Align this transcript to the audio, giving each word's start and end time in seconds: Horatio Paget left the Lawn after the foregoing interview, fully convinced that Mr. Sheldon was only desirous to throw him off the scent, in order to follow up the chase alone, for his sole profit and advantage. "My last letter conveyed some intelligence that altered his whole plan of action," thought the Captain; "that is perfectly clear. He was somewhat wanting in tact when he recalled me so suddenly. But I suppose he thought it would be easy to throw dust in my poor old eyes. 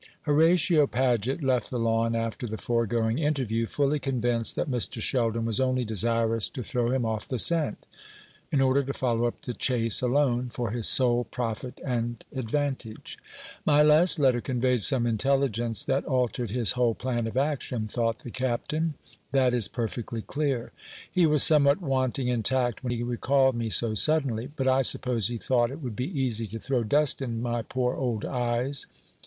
Horatio 0.23 0.87
Paget 0.87 1.43
left 1.43 1.69
the 1.69 1.77
Lawn 1.77 2.15
after 2.15 2.47
the 2.47 2.57
foregoing 2.57 3.19
interview, 3.19 3.67
fully 3.67 3.99
convinced 3.99 4.55
that 4.55 4.67
Mr. 4.67 4.99
Sheldon 4.99 5.45
was 5.45 5.59
only 5.59 5.85
desirous 5.85 6.49
to 6.49 6.63
throw 6.63 6.89
him 6.89 7.05
off 7.05 7.27
the 7.27 7.37
scent, 7.37 7.85
in 8.51 8.61
order 8.61 8.81
to 8.81 8.93
follow 8.93 9.25
up 9.25 9.43
the 9.43 9.53
chase 9.53 10.01
alone, 10.01 10.49
for 10.49 10.71
his 10.71 10.87
sole 10.87 11.25
profit 11.25 11.79
and 11.85 12.25
advantage. 12.35 13.19
"My 13.63 13.83
last 13.83 14.17
letter 14.17 14.41
conveyed 14.41 14.81
some 14.81 15.05
intelligence 15.05 15.85
that 15.85 16.03
altered 16.05 16.49
his 16.49 16.71
whole 16.71 16.95
plan 16.95 17.27
of 17.27 17.37
action," 17.37 17.87
thought 17.87 18.23
the 18.23 18.31
Captain; 18.31 18.95
"that 19.33 19.53
is 19.53 19.67
perfectly 19.67 20.23
clear. 20.23 20.71
He 21.11 21.27
was 21.27 21.43
somewhat 21.43 21.79
wanting 21.79 22.27
in 22.27 22.41
tact 22.41 22.83
when 22.83 22.91
he 22.91 23.03
recalled 23.03 23.53
me 23.53 23.69
so 23.69 23.93
suddenly. 23.93 24.47
But 24.55 24.67
I 24.67 24.81
suppose 24.81 25.27
he 25.27 25.37
thought 25.37 25.71
it 25.71 25.79
would 25.83 25.95
be 25.95 26.09
easy 26.19 26.47
to 26.47 26.57
throw 26.59 26.83
dust 26.83 27.21
in 27.21 27.39
my 27.39 27.61
poor 27.61 27.95
old 27.95 28.25
eyes. 28.25 28.87